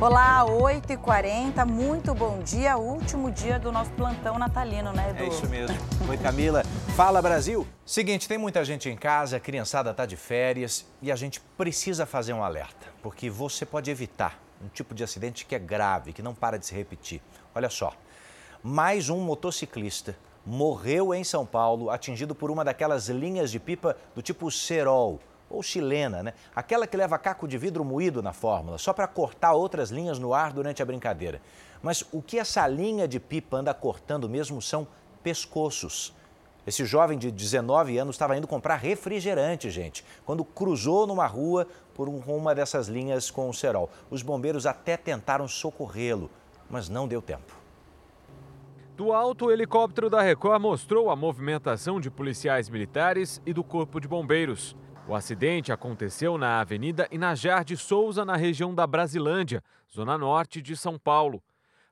[0.00, 5.24] Olá, 8h40, muito bom dia, último dia do nosso plantão natalino, né, Edu?
[5.24, 5.76] É isso mesmo.
[6.08, 6.62] Oi, Camila.
[6.96, 7.68] Fala, Brasil.
[7.84, 12.06] Seguinte, tem muita gente em casa, a criançada está de férias e a gente precisa
[12.06, 16.22] fazer um alerta, porque você pode evitar um tipo de acidente que é grave, que
[16.22, 17.20] não para de se repetir.
[17.54, 17.92] Olha só,
[18.62, 24.22] mais um motociclista morreu em São Paulo, atingido por uma daquelas linhas de pipa do
[24.22, 25.20] tipo cerol
[25.50, 26.32] ou chilena, né?
[26.54, 30.32] Aquela que leva caco de vidro moído na fórmula, só para cortar outras linhas no
[30.32, 31.42] ar durante a brincadeira.
[31.82, 34.86] Mas o que essa linha de pipa anda cortando mesmo são
[35.22, 36.14] pescoços.
[36.66, 42.08] Esse jovem de 19 anos estava indo comprar refrigerante, gente, quando cruzou numa rua por
[42.08, 43.90] uma dessas linhas com o cerol.
[44.10, 46.30] Os bombeiros até tentaram socorrê-lo,
[46.68, 47.60] mas não deu tempo.
[48.96, 53.98] Do alto, o helicóptero da Record mostrou a movimentação de policiais militares e do Corpo
[53.98, 54.76] de Bombeiros.
[55.10, 59.60] O acidente aconteceu na Avenida Inajar de Souza, na região da Brasilândia,
[59.92, 61.42] zona norte de São Paulo.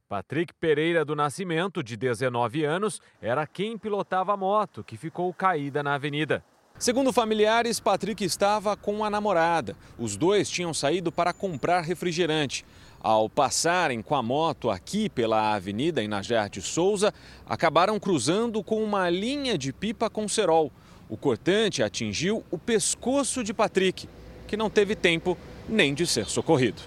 [0.09, 5.83] Patrick Pereira do Nascimento, de 19 anos, era quem pilotava a moto, que ficou caída
[5.83, 6.45] na avenida.
[6.79, 9.75] Segundo familiares, Patrick estava com a namorada.
[9.99, 12.65] Os dois tinham saído para comprar refrigerante.
[13.01, 17.13] Ao passarem com a moto aqui pela Avenida Inajar de Souza,
[17.45, 20.71] acabaram cruzando com uma linha de pipa com cerol.
[21.09, 24.09] O cortante atingiu o pescoço de Patrick,
[24.47, 26.83] que não teve tempo nem de ser socorrido.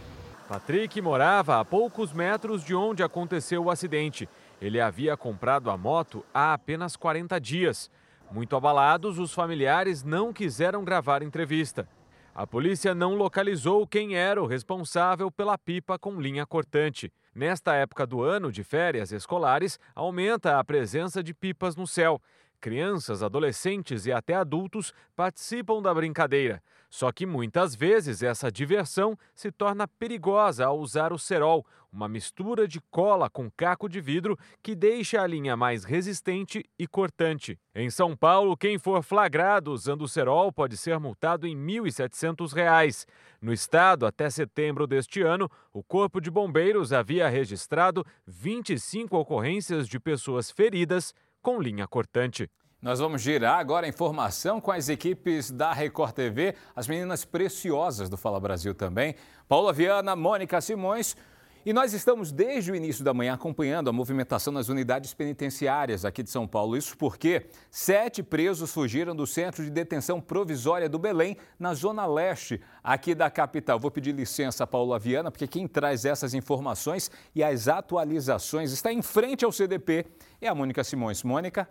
[0.48, 4.28] Patrick morava a poucos metros de onde aconteceu o acidente.
[4.62, 7.90] Ele havia comprado a moto há apenas 40 dias.
[8.32, 11.88] Muito abalados, os familiares não quiseram gravar entrevista.
[12.34, 17.12] A polícia não localizou quem era o responsável pela pipa com linha cortante.
[17.34, 22.22] Nesta época do ano de férias escolares, aumenta a presença de pipas no céu.
[22.62, 26.62] Crianças, adolescentes e até adultos participam da brincadeira.
[26.92, 32.68] Só que muitas vezes essa diversão se torna perigosa ao usar o cerol, uma mistura
[32.68, 37.58] de cola com caco de vidro que deixa a linha mais resistente e cortante.
[37.74, 43.06] Em São Paulo, quem for flagrado usando o cerol pode ser multado em R$ 1.700.
[43.42, 50.00] No estado, até setembro deste ano, o Corpo de Bombeiros havia registrado 25 ocorrências de
[50.00, 52.50] pessoas feridas com linha cortante.
[52.82, 58.10] Nós vamos girar agora a informação com as equipes da Record TV, as meninas preciosas
[58.10, 59.16] do Fala Brasil também,
[59.48, 61.16] Paula Viana, Mônica Simões.
[61.64, 66.24] E nós estamos desde o início da manhã acompanhando a movimentação nas unidades penitenciárias aqui
[66.24, 66.76] de São Paulo.
[66.76, 72.60] Isso porque sete presos fugiram do centro de detenção provisória do Belém, na zona leste
[72.84, 73.80] aqui da capital.
[73.80, 79.04] Vou pedir licença Paula Viana, porque quem traz essas informações e as atualizações está em
[79.04, 80.08] frente ao CDP
[80.42, 81.22] é a Mônica Simões.
[81.22, 81.70] Mônica.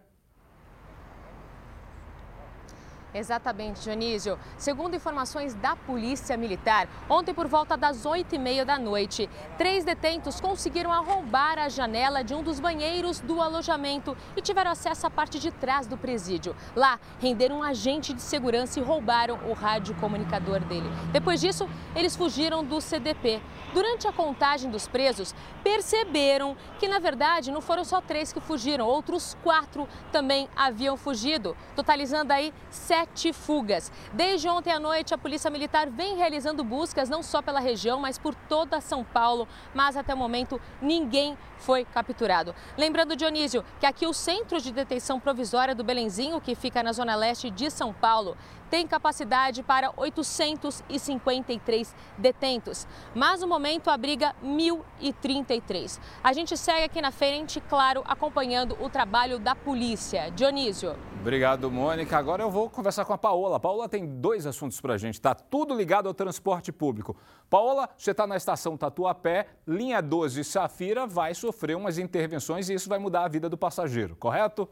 [3.12, 4.38] Exatamente, Dionísio.
[4.56, 9.28] Segundo informações da Polícia Militar, ontem por volta das 8h30 da noite,
[9.58, 15.08] três detentos conseguiram arrombar a janela de um dos banheiros do alojamento e tiveram acesso
[15.08, 16.54] à parte de trás do presídio.
[16.76, 20.88] Lá, renderam um agente de segurança e roubaram o rádio comunicador dele.
[21.12, 23.42] Depois disso, eles fugiram do CDP.
[23.74, 25.34] Durante a contagem dos presos,
[25.64, 31.56] perceberam que, na verdade, não foram só três que fugiram, outros quatro também haviam fugido,
[31.74, 33.90] totalizando aí sete sete fugas.
[34.12, 38.18] Desde ontem à noite, a Polícia Militar vem realizando buscas não só pela região, mas
[38.18, 42.54] por toda São Paulo, mas até o momento ninguém foi capturado.
[42.76, 47.14] Lembrando, Dionísio, que aqui o Centro de Detenção Provisória do Belenzinho, que fica na zona
[47.14, 48.36] leste de São Paulo,
[48.70, 56.00] tem capacidade para 853 detentos, mas no momento abriga 1.033.
[56.22, 60.30] A gente segue aqui na frente, claro, acompanhando o trabalho da polícia.
[60.30, 60.96] Dionísio.
[61.20, 62.16] Obrigado, Mônica.
[62.16, 63.56] Agora eu vou conversar com a Paola.
[63.56, 65.14] A Paola tem dois assuntos para a gente.
[65.14, 67.14] Está tudo ligado ao transporte público.
[67.50, 72.88] Paola, você está na estação Tatuapé, linha 12 Safira vai sofrer umas intervenções e isso
[72.88, 74.68] vai mudar a vida do passageiro, correto?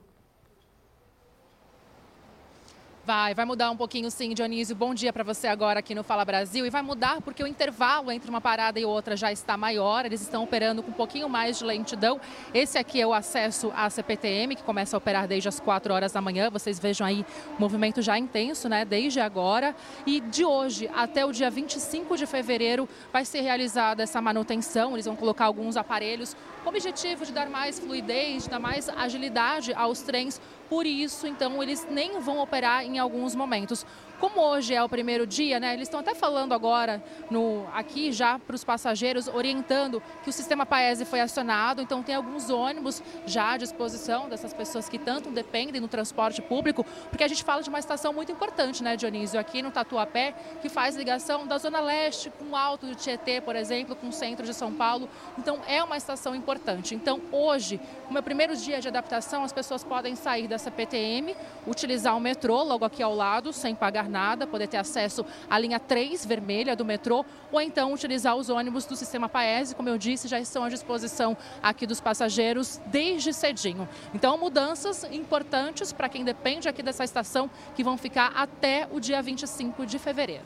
[3.09, 4.77] Vai, vai mudar um pouquinho sim, Dionísio.
[4.77, 6.67] Bom dia para você agora aqui no Fala Brasil.
[6.67, 10.05] E vai mudar porque o intervalo entre uma parada e outra já está maior.
[10.05, 12.21] Eles estão operando com um pouquinho mais de lentidão.
[12.53, 16.13] Esse aqui é o acesso à CPTM, que começa a operar desde as 4 horas
[16.13, 16.51] da manhã.
[16.51, 17.25] Vocês vejam aí
[17.57, 18.85] o movimento já intenso, né?
[18.85, 19.75] Desde agora.
[20.07, 24.93] E de hoje até o dia 25 de fevereiro vai ser realizada essa manutenção.
[24.93, 28.87] Eles vão colocar alguns aparelhos com o objetivo de dar mais fluidez, de dar mais
[28.91, 33.87] agilidade aos trens por isso, então, eles nem vão operar em alguns momentos.
[34.19, 38.39] Como hoje é o primeiro dia, né, eles estão até falando agora no, aqui já
[38.39, 43.53] para os passageiros, orientando que o sistema Paese foi acionado, então tem alguns ônibus já
[43.53, 47.69] à disposição dessas pessoas que tanto dependem do transporte público, porque a gente fala de
[47.69, 52.31] uma estação muito importante, né, Dionísio, aqui no Tatuapé, que faz ligação da Zona Leste
[52.31, 55.09] com o Alto do Tietê, por exemplo, com o centro de São Paulo.
[55.39, 56.95] Então é uma estação importante.
[56.95, 61.37] Então hoje, como é o primeiro dia de adaptação, as pessoas podem sair dessa PTM,
[61.67, 65.79] utilizar o metrô logo aqui ao lado, sem pagar nada, poder ter acesso à linha
[65.79, 70.29] 3 vermelha do metrô, ou então utilizar os ônibus do sistema Paese, como eu disse,
[70.29, 73.89] já estão à disposição aqui dos passageiros desde cedinho.
[74.15, 79.23] Então, mudanças importantes para quem depende aqui dessa estação, que vão ficar até o dia
[79.23, 80.45] 25 de fevereiro.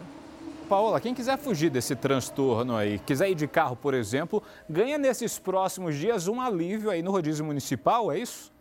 [0.69, 5.39] Paola, quem quiser fugir desse transtorno aí, quiser ir de carro, por exemplo, ganha nesses
[5.39, 8.52] próximos dias um alívio aí no rodízio municipal, é isso?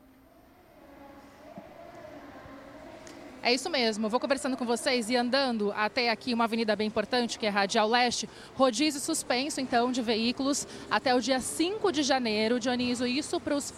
[3.43, 4.07] É isso mesmo.
[4.07, 7.89] Vou conversando com vocês e andando até aqui uma avenida bem importante, que é Radial
[7.89, 8.29] Leste.
[8.55, 12.59] Rodízio suspenso, então, de veículos até o dia 5 de janeiro.
[12.59, 13.73] Dionísio, isso para os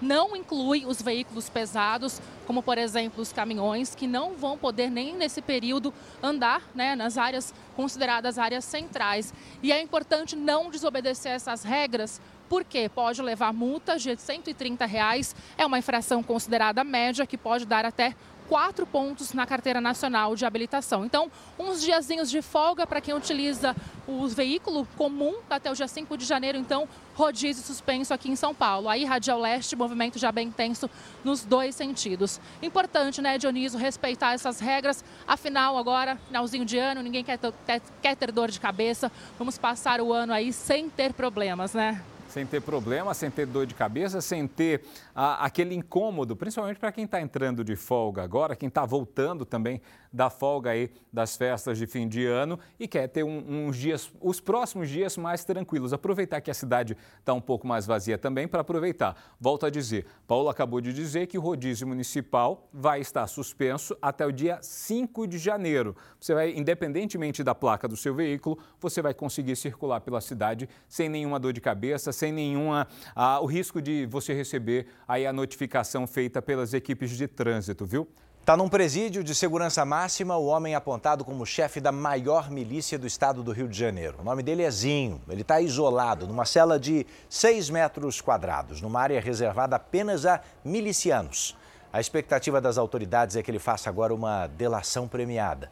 [0.00, 5.14] não inclui os veículos pesados, como por exemplo os caminhões, que não vão poder nem
[5.14, 5.92] nesse período
[6.22, 9.34] andar né, nas áreas consideradas áreas centrais.
[9.62, 12.18] E é importante não desobedecer essas regras,
[12.48, 17.84] porque pode levar multas de 130 reais, é uma infração considerada média que pode dar
[17.84, 18.14] até
[18.50, 21.04] quatro pontos na carteira nacional de habilitação.
[21.04, 23.76] Então, uns diazinhos de folga para quem utiliza
[24.08, 28.52] o veículo comum até o dia 5 de janeiro, então, rodízio suspenso aqui em São
[28.52, 28.88] Paulo.
[28.88, 30.90] Aí, Radial Leste, movimento já bem intenso
[31.22, 32.40] nos dois sentidos.
[32.60, 35.04] Importante, né, Dionísio, respeitar essas regras.
[35.28, 39.12] Afinal, agora, finalzinho de ano, ninguém quer ter, quer ter dor de cabeça.
[39.38, 42.02] Vamos passar o ano aí sem ter problemas, né?
[42.30, 44.82] Sem ter problema, sem ter dor de cabeça, sem ter
[45.14, 49.80] ah, aquele incômodo, principalmente para quem está entrando de folga agora, quem está voltando também
[50.12, 54.10] da folga aí das festas de fim de ano e quer ter um, uns dias,
[54.20, 55.92] os próximos dias mais tranquilos.
[55.92, 59.16] Aproveitar que a cidade está um pouco mais vazia também para aproveitar.
[59.40, 64.26] Volto a dizer, Paulo acabou de dizer que o rodízio municipal vai estar suspenso até
[64.26, 65.96] o dia 5 de janeiro.
[66.18, 71.08] Você vai, independentemente da placa do seu veículo, você vai conseguir circular pela cidade sem
[71.08, 72.86] nenhuma dor de cabeça, sem nenhuma
[73.16, 78.06] ah, o risco de você receber aí a notificação feita pelas equipes de trânsito, viu?
[78.40, 83.06] Está num presídio de segurança máxima o homem apontado como chefe da maior milícia do
[83.06, 84.16] estado do Rio de Janeiro.
[84.20, 85.20] O nome dele é Zinho.
[85.28, 91.56] Ele está isolado numa cela de 6 metros quadrados, numa área reservada apenas a milicianos.
[91.92, 95.70] A expectativa das autoridades é que ele faça agora uma delação premiada.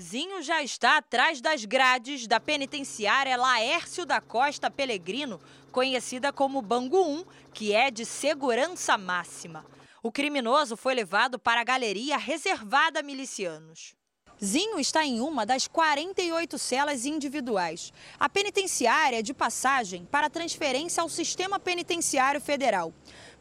[0.00, 5.38] Zinho já está atrás das grades da penitenciária Laércio da Costa Pelegrino,
[5.70, 9.62] conhecida como Bangu 1, que é de segurança máxima.
[10.02, 13.94] O criminoso foi levado para a galeria reservada a milicianos.
[14.42, 17.92] Zinho está em uma das 48 celas individuais.
[18.18, 22.90] A penitenciária é de passagem para transferência ao Sistema Penitenciário Federal.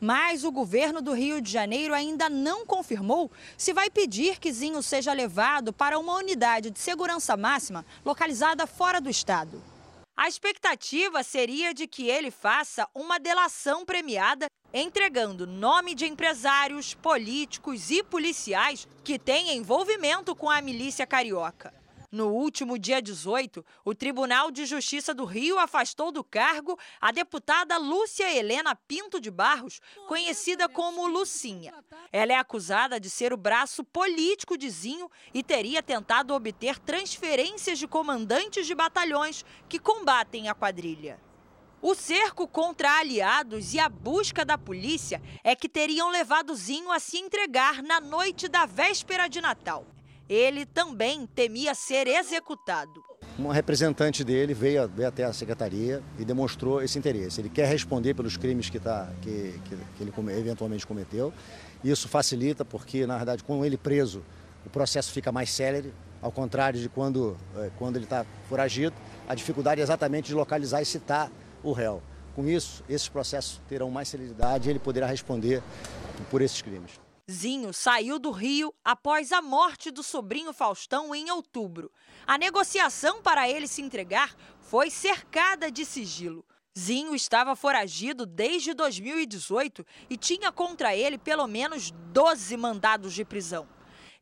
[0.01, 4.83] Mas o governo do Rio de Janeiro ainda não confirmou se vai pedir que Zinho
[4.83, 9.61] seja levado para uma unidade de segurança máxima localizada fora do estado.
[10.21, 17.89] A expectativa seria de que ele faça uma delação premiada entregando nome de empresários, políticos
[17.89, 21.73] e policiais que têm envolvimento com a milícia carioca.
[22.11, 27.77] No último dia 18, o Tribunal de Justiça do Rio afastou do cargo a deputada
[27.77, 31.71] Lúcia Helena Pinto de Barros, conhecida como Lucinha.
[32.11, 37.77] Ela é acusada de ser o braço político de Zinho e teria tentado obter transferências
[37.77, 41.19] de comandantes de batalhões que combatem a quadrilha.
[41.79, 46.99] O cerco contra aliados e a busca da polícia é que teriam levado Zinho a
[46.99, 49.85] se entregar na noite da véspera de Natal.
[50.29, 53.03] Ele também temia ser executado.
[53.39, 57.41] Um representante dele veio, veio, até a secretaria e demonstrou esse interesse.
[57.41, 61.33] Ele quer responder pelos crimes que, tá, que, que, que ele eventualmente cometeu.
[61.83, 64.23] Isso facilita porque, na verdade, com ele preso,
[64.65, 68.95] o processo fica mais célere, ao contrário de quando, eh, quando ele está foragido.
[69.27, 71.31] A dificuldade é exatamente de localizar e citar
[71.63, 72.03] o réu.
[72.35, 75.63] Com isso, esses processos terão mais celeridade e ele poderá responder
[76.29, 76.91] por esses crimes.
[77.29, 81.91] Zinho saiu do Rio após a morte do sobrinho Faustão em outubro.
[82.25, 86.43] A negociação para ele se entregar foi cercada de sigilo.
[86.77, 93.67] Zinho estava foragido desde 2018 e tinha contra ele pelo menos 12 mandados de prisão.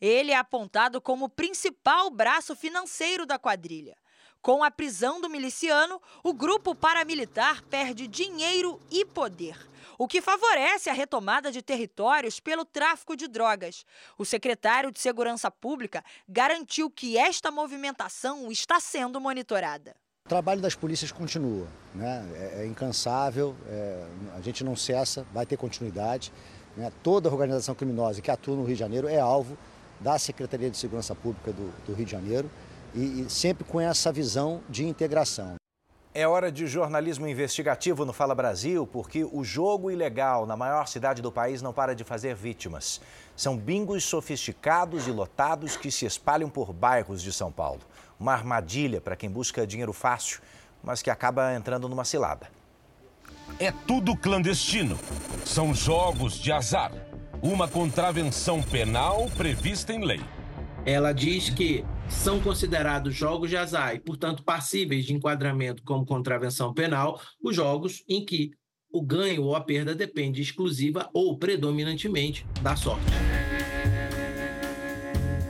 [0.02, 3.96] Ele é apontado como principal braço financeiro da quadrilha.
[4.42, 9.58] Com a prisão do miliciano, o grupo paramilitar perde dinheiro e poder.
[9.98, 13.86] O que favorece a retomada de territórios pelo tráfico de drogas.
[14.18, 19.96] O secretário de Segurança Pública garantiu que esta movimentação está sendo monitorada.
[20.26, 22.26] O trabalho das polícias continua, né?
[22.36, 26.34] é, é incansável, é, a gente não cessa, vai ter continuidade.
[26.76, 26.92] Né?
[27.02, 29.58] Toda organização criminosa que atua no Rio de Janeiro é alvo
[30.00, 32.52] da Secretaria de Segurança Pública do, do Rio de Janeiro
[32.94, 35.57] e, e sempre com essa visão de integração.
[36.20, 41.22] É hora de jornalismo investigativo no Fala Brasil, porque o jogo ilegal na maior cidade
[41.22, 43.00] do país não para de fazer vítimas.
[43.36, 47.82] São bingos sofisticados e lotados que se espalham por bairros de São Paulo.
[48.20, 50.42] Uma armadilha para quem busca dinheiro fácil,
[50.84, 52.50] mas que acaba entrando numa cilada.
[53.60, 54.98] É tudo clandestino.
[55.46, 56.94] São jogos de azar.
[57.44, 60.37] Uma contravenção penal prevista em lei.
[60.88, 66.74] Ela diz que são considerados jogos de azar e, portanto, passíveis de enquadramento como contravenção
[66.74, 68.52] penal os jogos em que
[68.90, 73.04] o ganho ou a perda depende exclusiva ou predominantemente da sorte.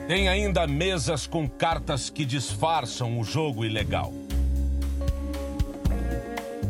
[0.07, 4.11] Tem ainda mesas com cartas que disfarçam o jogo ilegal.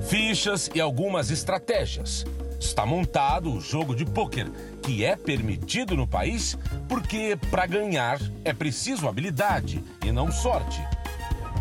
[0.09, 2.25] Fichas e algumas estratégias.
[2.59, 4.49] Está montado o jogo de pôquer,
[4.81, 6.57] que é permitido no país
[6.89, 10.81] porque para ganhar é preciso habilidade e não sorte.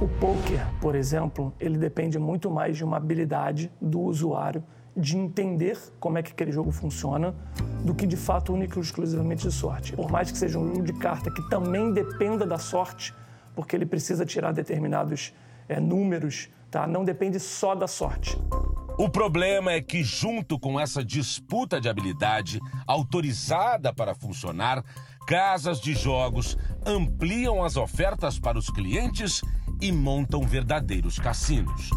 [0.00, 4.62] O poker, por exemplo, ele depende muito mais de uma habilidade do usuário
[4.96, 7.34] de entender como é que aquele jogo funciona
[7.84, 9.92] do que de fato único e exclusivamente de sorte.
[9.94, 13.14] Por mais que seja um jogo de carta que também dependa da sorte,
[13.54, 15.34] porque ele precisa tirar determinados
[15.68, 16.86] é, números, tá?
[16.86, 18.38] não depende só da sorte.
[18.98, 24.82] O problema é que, junto com essa disputa de habilidade autorizada para funcionar,
[25.26, 29.42] casas de jogos ampliam as ofertas para os clientes
[29.82, 31.90] e montam verdadeiros cassinos.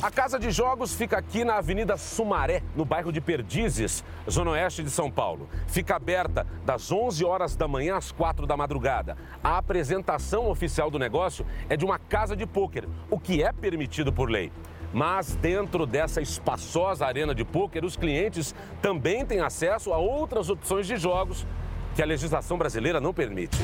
[0.00, 4.82] A casa de jogos fica aqui na Avenida Sumaré, no bairro de Perdizes, zona oeste
[4.82, 5.50] de São Paulo.
[5.66, 9.18] Fica aberta das 11 horas da manhã às 4 da madrugada.
[9.44, 14.10] A apresentação oficial do negócio é de uma casa de pôquer, o que é permitido
[14.10, 14.50] por lei.
[14.92, 20.86] Mas dentro dessa espaçosa arena de pôquer, os clientes também têm acesso a outras opções
[20.86, 21.46] de jogos
[21.94, 23.56] que a legislação brasileira não permite.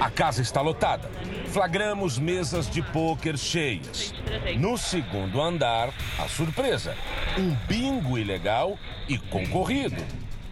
[0.00, 1.08] A casa está lotada.
[1.46, 4.14] Flagramos mesas de pôquer cheias.
[4.58, 6.96] No segundo andar, a surpresa:
[7.38, 10.02] um bingo ilegal e concorrido.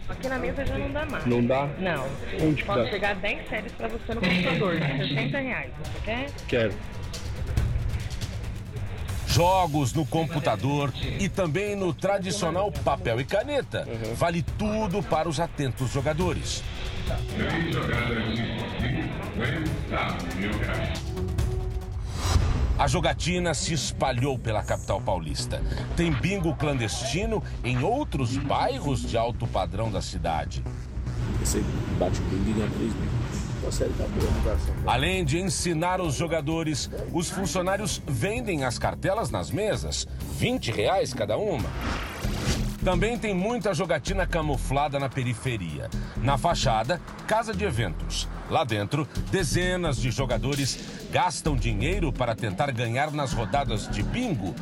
[0.07, 1.25] Aqui na mesa já não dá mais.
[1.25, 1.67] Não dá?
[1.79, 2.05] Não.
[2.41, 2.89] Onde Posso dá?
[2.89, 5.71] pegar 10 séries pra você no computador, 60 reais.
[5.83, 6.27] Você quer?
[6.47, 6.73] Quero.
[9.31, 13.87] Jogos no computador e também no tradicional papel e caneta.
[14.15, 16.61] Vale tudo para os atentos jogadores.
[22.77, 25.61] A jogatina se espalhou pela capital paulista.
[25.95, 30.61] Tem bingo clandestino em outros bairros de alto padrão da cidade.
[31.39, 31.63] Você
[31.97, 33.10] bate o bingo e ganha 3 mil.
[34.85, 41.37] Além de ensinar os jogadores, os funcionários vendem as cartelas nas mesas, 20 reais cada
[41.37, 41.69] uma.
[42.83, 45.87] Também tem muita jogatina camuflada na periferia.
[46.17, 48.27] Na fachada, casa de eventos.
[48.49, 50.79] Lá dentro, dezenas de jogadores
[51.11, 54.55] gastam dinheiro para tentar ganhar nas rodadas de bingo.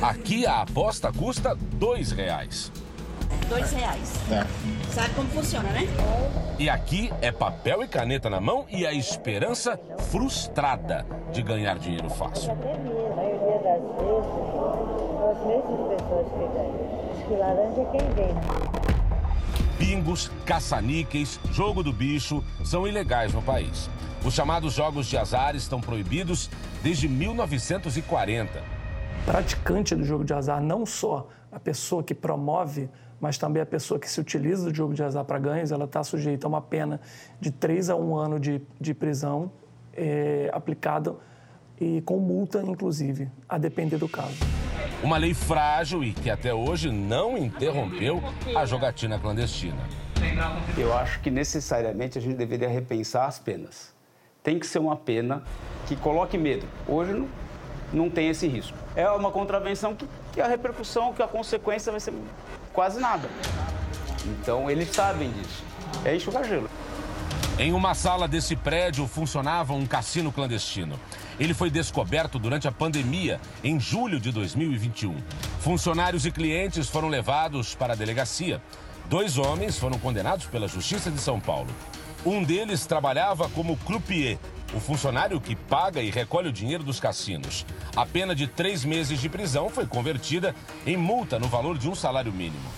[0.00, 2.70] Aqui a aposta custa dois reais.
[3.48, 4.12] Dois reais.
[4.90, 5.86] Sabe como funciona, né?
[6.58, 12.10] E aqui é papel e caneta na mão e a esperança frustrada de ganhar dinheiro
[12.10, 12.52] fácil.
[12.52, 17.12] A maioria das vezes são as mesmas pessoas que ganham.
[17.14, 18.78] Diz que laranja é quem vende.
[19.78, 23.88] Bingos, caça-níqueis, jogo do bicho são ilegais no país.
[24.24, 26.50] Os chamados jogos de azar estão proibidos
[26.82, 28.62] desde 1940.
[29.24, 32.90] Praticante do jogo de azar, não só a pessoa que promove,
[33.20, 36.02] mas também a pessoa que se utiliza do jogo de azar para ganhos, ela está
[36.02, 37.00] sujeita a uma pena
[37.40, 39.50] de 3 a 1 ano de, de prisão
[39.94, 41.14] é, aplicada
[41.80, 44.36] e com multa, inclusive, a depender do caso.
[45.02, 48.20] Uma lei frágil e que até hoje não interrompeu
[48.54, 49.78] a jogatina clandestina.
[50.76, 53.94] Eu acho que necessariamente a gente deveria repensar as penas.
[54.42, 55.42] Tem que ser uma pena
[55.86, 56.66] que coloque medo.
[56.86, 57.28] Hoje não,
[57.92, 58.76] não tem esse risco.
[58.96, 62.12] É uma contravenção que, que a repercussão, que a consequência vai ser
[62.78, 63.28] quase nada.
[64.24, 65.64] Então eles sabem disso.
[66.04, 66.70] É enxugar gelo.
[67.58, 70.96] Em uma sala desse prédio funcionava um cassino clandestino.
[71.40, 75.16] Ele foi descoberto durante a pandemia, em julho de 2021.
[75.58, 78.62] Funcionários e clientes foram levados para a delegacia.
[79.06, 81.74] Dois homens foram condenados pela Justiça de São Paulo.
[82.24, 84.38] Um deles trabalhava como croupier,
[84.74, 87.64] o funcionário que paga e recolhe o dinheiro dos cassinos.
[87.96, 90.54] A pena de três meses de prisão foi convertida
[90.86, 92.68] em multa no valor de um salário mínimo.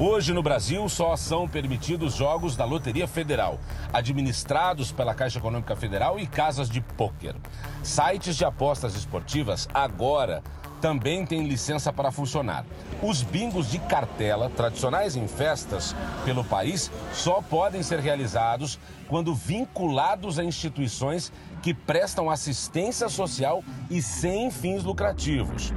[0.00, 3.58] Hoje no Brasil só são permitidos jogos da Loteria Federal,
[3.92, 7.34] administrados pela Caixa Econômica Federal e casas de pôquer.
[7.82, 10.40] Sites de apostas esportivas agora
[10.80, 12.64] também têm licença para funcionar.
[13.02, 15.94] Os bingos de cartela, tradicionais em festas
[16.24, 21.32] pelo país, só podem ser realizados quando vinculados a instituições
[21.62, 25.72] que prestam assistência social e sem fins lucrativos.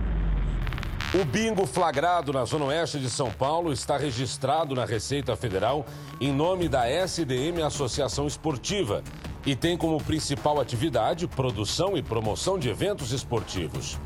[1.14, 5.86] O bingo flagrado na Zona Oeste de São Paulo está registrado na Receita Federal
[6.22, 9.04] em nome da SDM Associação Esportiva
[9.46, 14.00] e tem como principal atividade produção e promoção de eventos esportivos.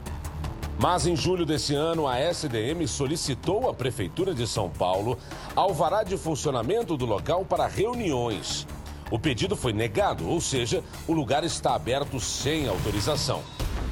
[0.77, 5.17] Mas em julho desse ano, a SDM solicitou à Prefeitura de São Paulo
[5.55, 8.67] alvará de funcionamento do local para reuniões.
[9.09, 13.41] O pedido foi negado, ou seja, o lugar está aberto sem autorização.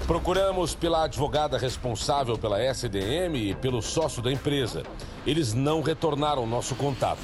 [0.06, 4.84] Procuramos pela advogada responsável pela SDM e pelo sócio da empresa.
[5.25, 7.22] Eles não retornaram nosso contato.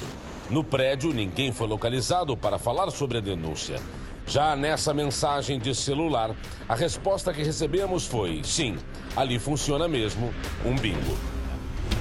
[0.50, 3.80] No prédio, ninguém foi localizado para falar sobre a denúncia.
[4.30, 6.36] Já nessa mensagem de celular,
[6.68, 8.78] a resposta que recebemos foi: sim,
[9.16, 10.32] ali funciona mesmo
[10.64, 11.18] um bingo.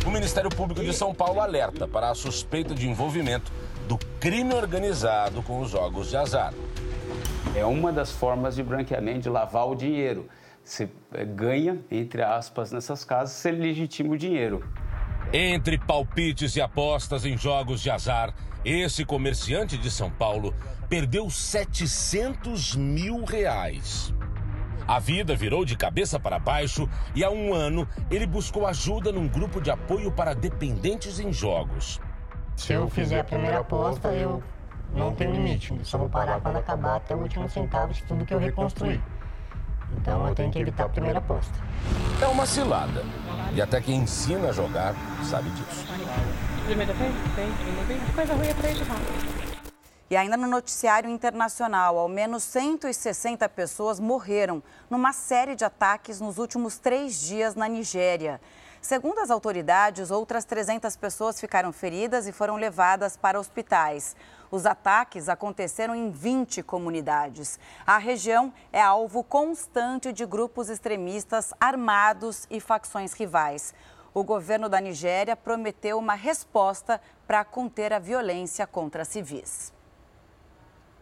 [0.06, 3.50] O Ministério Público de São Paulo alerta para a suspeita de envolvimento
[3.88, 6.52] do crime organizado com os jogos de azar.
[7.56, 10.28] É uma das formas de branqueamento, de lavar o dinheiro.
[10.62, 14.62] Você eh, ganha, entre aspas, nessas casas, você legitima o dinheiro.
[15.32, 18.34] Entre palpites e apostas em jogos de azar,
[18.64, 20.54] esse comerciante de São Paulo
[20.88, 24.12] perdeu 700 mil reais.
[24.86, 29.28] A vida virou de cabeça para baixo e há um ano ele buscou ajuda num
[29.28, 32.00] grupo de apoio para dependentes em jogos.
[32.56, 34.42] Se eu fizer a primeira aposta, eu
[34.94, 35.78] não tenho limite.
[35.82, 39.00] Só vou parar quando acabar até o último centavo de tudo que eu reconstruí.
[39.96, 41.52] Então eu tenho que evitar a primeira aposta.
[42.20, 43.04] É uma cilada.
[43.54, 45.86] E até quem ensina a jogar sabe disso.
[46.66, 47.14] Primeira vez?
[47.34, 48.62] Tem, coisa ruim é de
[50.10, 56.38] e ainda no noticiário internacional, ao menos 160 pessoas morreram numa série de ataques nos
[56.38, 58.40] últimos três dias na Nigéria.
[58.80, 64.16] Segundo as autoridades, outras 300 pessoas ficaram feridas e foram levadas para hospitais.
[64.50, 67.58] Os ataques aconteceram em 20 comunidades.
[67.86, 73.74] A região é alvo constante de grupos extremistas armados e facções rivais.
[74.14, 79.72] O governo da Nigéria prometeu uma resposta para conter a violência contra civis.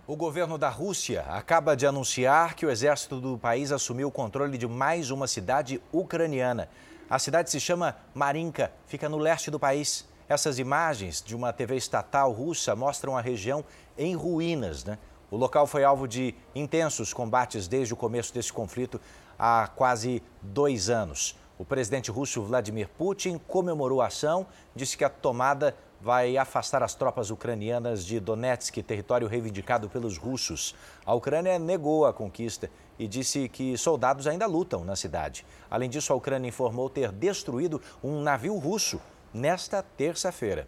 [0.09, 4.59] O governo da Rússia acaba de anunciar que o exército do país assumiu o controle
[4.59, 6.68] de mais uma cidade ucraniana.
[7.09, 10.06] A cidade se chama Marinka, fica no leste do país.
[10.28, 13.64] Essas imagens de uma TV estatal russa mostram a região
[13.96, 14.84] em ruínas.
[14.84, 14.98] Né?
[15.30, 19.00] O local foi alvo de intensos combates desde o começo desse conflito
[19.38, 21.36] há quase dois anos.
[21.56, 26.94] O presidente russo Vladimir Putin comemorou a ação, disse que a tomada vai afastar as
[26.94, 30.74] tropas ucranianas de Donetsk, território reivindicado pelos russos.
[31.06, 35.46] A Ucrânia negou a conquista e disse que soldados ainda lutam na cidade.
[35.70, 39.00] Além disso, a Ucrânia informou ter destruído um navio russo
[39.32, 40.66] nesta terça-feira.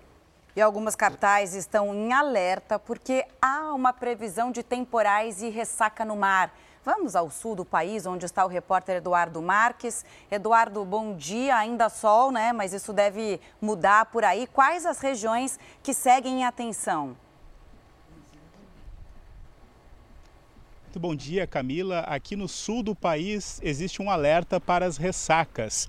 [0.56, 6.16] E algumas capitais estão em alerta porque há uma previsão de temporais e ressaca no
[6.16, 6.52] mar.
[6.84, 10.04] Vamos ao sul do país, onde está o repórter Eduardo Marques.
[10.30, 11.56] Eduardo, bom dia.
[11.56, 12.52] Ainda sol, né?
[12.52, 14.46] Mas isso deve mudar por aí.
[14.46, 17.16] Quais as regiões que seguem em atenção?
[20.84, 22.00] Muito bom dia, Camila.
[22.00, 25.86] Aqui no sul do país existe um alerta para as ressacas.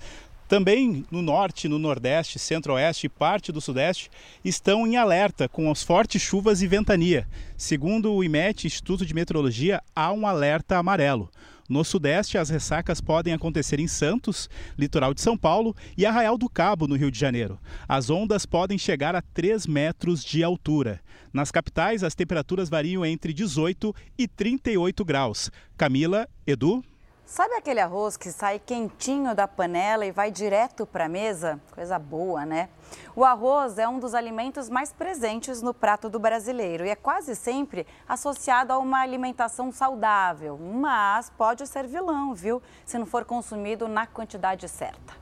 [0.50, 4.10] Também no norte, no nordeste, centro-oeste e parte do sudeste
[4.44, 7.28] estão em alerta com as fortes chuvas e ventania.
[7.56, 11.30] Segundo o IMET, Instituto de Meteorologia, há um alerta amarelo.
[11.68, 16.48] No sudeste, as ressacas podem acontecer em Santos, litoral de São Paulo e Arraial do
[16.48, 17.56] Cabo, no Rio de Janeiro.
[17.88, 21.00] As ondas podem chegar a 3 metros de altura.
[21.32, 25.48] Nas capitais, as temperaturas variam entre 18 e 38 graus.
[25.76, 26.82] Camila, Edu.
[27.30, 31.60] Sabe aquele arroz que sai quentinho da panela e vai direto para a mesa?
[31.70, 32.68] Coisa boa, né?
[33.14, 37.36] O arroz é um dos alimentos mais presentes no prato do brasileiro e é quase
[37.36, 42.60] sempre associado a uma alimentação saudável, mas pode ser vilão, viu?
[42.84, 45.14] Se não for consumido na quantidade certa.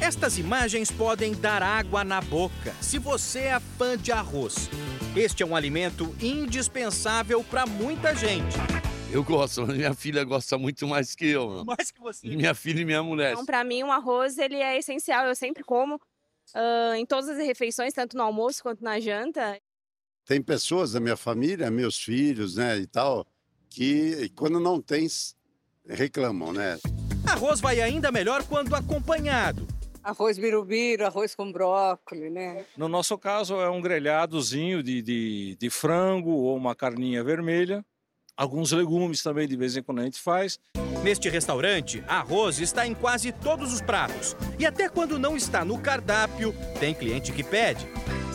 [0.00, 4.70] Estas imagens podem dar água na boca se você é fã de arroz.
[5.16, 8.56] Este é um alimento indispensável para muita gente.
[9.12, 11.64] Eu gosto, minha filha gosta muito mais que eu.
[11.64, 12.28] Mais que você?
[12.28, 13.32] Minha filha e minha mulher.
[13.32, 15.26] Então, para mim, o arroz ele é essencial.
[15.26, 19.58] Eu sempre como uh, em todas as refeições, tanto no almoço quanto na janta.
[20.24, 23.24] Tem pessoas da minha família, meus filhos, né, e tal,
[23.70, 25.06] que quando não tem,
[25.88, 26.78] reclamam, né?
[27.26, 29.66] Arroz vai ainda melhor quando acompanhado.
[30.02, 32.64] Arroz birubiru, arroz com brócolis, né?
[32.76, 37.84] No nosso caso, é um grelhadozinho de, de, de frango ou uma carninha vermelha.
[38.36, 40.60] Alguns legumes também, de vez em quando a gente faz.
[41.02, 44.36] Neste restaurante, arroz está em quase todos os pratos.
[44.58, 47.88] E até quando não está no cardápio, tem cliente que pede.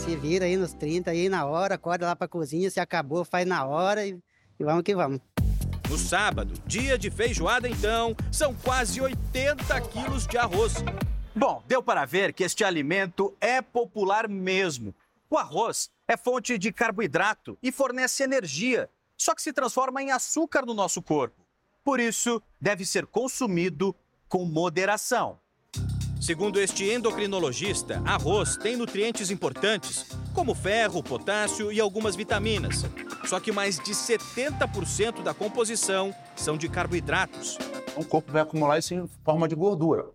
[0.04, 3.46] Se vira aí nos 30, aí na hora, acorda lá pra cozinha, se acabou, faz
[3.46, 4.18] na hora e,
[4.60, 5.20] e vamos que vamos.
[5.88, 10.76] No sábado, dia de feijoada então, são quase 80 quilos de arroz.
[11.36, 14.96] Bom, deu para ver que este alimento é popular mesmo.
[15.30, 18.90] O arroz é fonte de carboidrato e fornece energia,
[19.21, 21.45] só que se transforma em açúcar no nosso corpo.
[21.84, 23.95] Por isso, deve ser consumido
[24.27, 25.39] com moderação.
[26.19, 32.84] Segundo este endocrinologista, arroz tem nutrientes importantes, como ferro, potássio e algumas vitaminas.
[33.27, 37.60] Só que mais de 70% da composição são de carboidratos.
[37.95, 40.10] O corpo vai acumular isso em forma de gordura.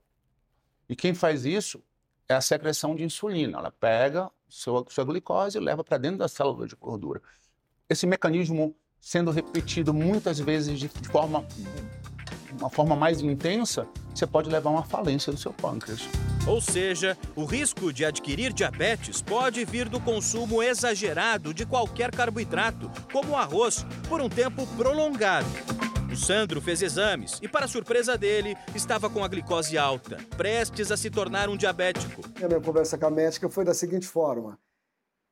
[0.88, 1.80] E quem faz isso
[2.28, 3.58] é a secreção de insulina.
[3.58, 7.22] Ela pega sua, sua glicose e leva para dentro da célula de gordura.
[7.88, 11.46] Esse mecanismo sendo repetido muitas vezes de forma
[12.60, 16.08] uma forma mais intensa, você pode levar a uma falência do seu pâncreas.
[16.46, 22.90] Ou seja, o risco de adquirir diabetes pode vir do consumo exagerado de qualquer carboidrato,
[23.12, 25.46] como o arroz, por um tempo prolongado.
[26.10, 30.96] O Sandro fez exames e, para surpresa dele, estava com a glicose alta, prestes a
[30.96, 32.22] se tornar um diabético.
[32.42, 34.56] A minha conversa com a médica foi da seguinte forma: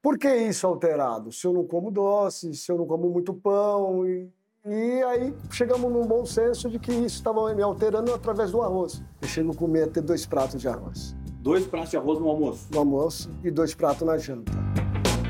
[0.05, 1.33] por que isso alterado?
[1.33, 4.07] Se eu não como doce, se eu não como muito pão.
[4.07, 4.29] E,
[4.67, 9.03] e aí chegamos num bom senso de que isso estava me alterando através do arroz.
[9.19, 11.17] Deixei não comer até dois pratos de arroz.
[11.41, 12.69] Dois pratos de arroz no almoço?
[12.71, 14.53] No almoço e dois pratos na janta.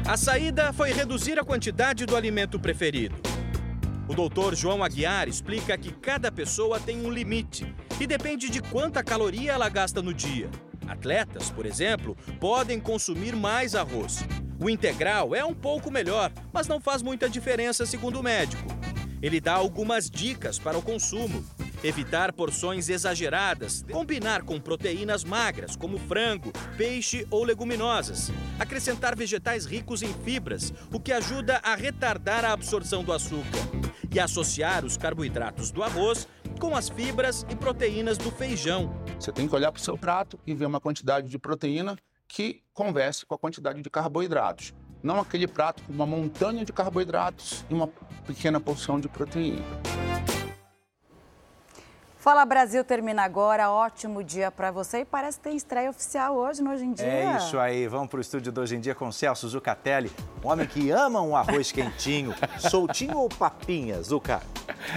[0.09, 3.15] A saída foi reduzir a quantidade do alimento preferido.
[4.09, 9.05] O doutor João Aguiar explica que cada pessoa tem um limite e depende de quanta
[9.05, 10.51] caloria ela gasta no dia.
[10.89, 14.19] Atletas, por exemplo, podem consumir mais arroz.
[14.61, 18.63] O integral é um pouco melhor, mas não faz muita diferença, segundo o médico.
[19.21, 21.45] Ele dá algumas dicas para o consumo.
[21.83, 28.31] Evitar porções exageradas, combinar com proteínas magras, como frango, peixe ou leguminosas.
[28.59, 33.59] Acrescentar vegetais ricos em fibras, o que ajuda a retardar a absorção do açúcar.
[34.11, 36.29] E associar os carboidratos do arroz
[36.61, 38.95] com as fibras e proteínas do feijão.
[39.19, 41.99] Você tem que olhar para o seu prato e ver uma quantidade de proteína
[42.35, 44.75] que converse com a quantidade de carboidratos.
[45.01, 47.87] Não aquele prato com uma montanha de carboidratos e uma
[48.27, 49.63] pequena porção de proteína.
[52.25, 56.63] Fala Brasil termina agora, ótimo dia para você e parece que tem estreia oficial hoje
[56.63, 57.07] no Hoje em Dia.
[57.07, 60.11] É isso aí, vamos para o estúdio do Hoje em Dia com Celso Zucatelli,
[60.43, 62.35] um homem que ama um arroz quentinho,
[62.71, 64.41] soltinho ou papinha, Zuca?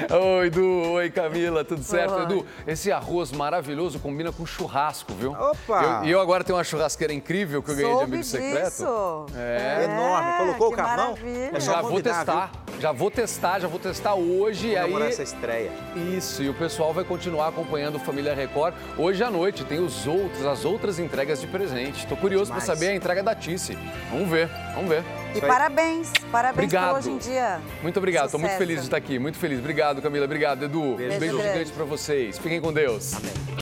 [0.09, 2.13] Oi, Edu, oi Camila, tudo certo?
[2.13, 2.23] Oi.
[2.23, 5.33] Edu, esse arroz maravilhoso combina com churrasco, viu?
[5.33, 6.03] Opa!
[6.05, 8.37] E eu, eu, agora tenho uma churrasqueira incrível que eu ganhei Soube de amigo disso.
[8.37, 9.25] secreto.
[9.35, 9.79] É.
[9.81, 11.11] é enorme, colocou o carvão?
[11.11, 11.59] Maravilha.
[11.59, 12.66] já vou testar, viu?
[12.79, 14.69] Já vou testar, já vou testar hoje.
[14.69, 15.71] e aí essa estreia.
[16.15, 18.73] Isso, e o pessoal vai continuar acompanhando Família Record.
[18.97, 21.99] Hoje à noite tem os outros, as outras entregas de presente.
[21.99, 23.77] Estou curioso para saber a entrega da Tice.
[24.11, 25.03] Vamos ver, vamos ver.
[25.35, 26.97] E parabéns, parabéns obrigado.
[26.97, 27.59] hoje em dia.
[27.81, 29.59] Muito obrigado, estou muito feliz de estar aqui, muito feliz.
[29.59, 30.95] Obrigado, Camila, obrigado, Edu.
[30.95, 32.37] Beijo, Beijo grande gigante para vocês.
[32.37, 33.13] Fiquem com Deus.
[33.15, 33.47] Amém.